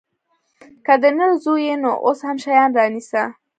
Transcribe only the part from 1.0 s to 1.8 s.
د نر زوى يې